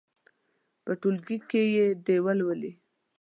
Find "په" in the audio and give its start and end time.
0.83-0.91